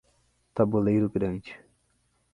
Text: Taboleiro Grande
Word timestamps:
Taboleiro 0.55 1.07
Grande 1.13 1.53